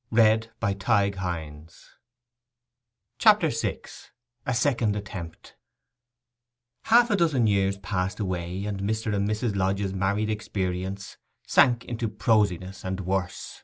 [0.11, 1.11] CHAPTER
[3.51, 5.53] VI—A SECOND ATTEMPT
[6.85, 9.13] Half a dozen years passed away, and Mr.
[9.13, 9.55] and Mrs.
[9.55, 13.59] Lodge's married experience sank into prosiness, and worse.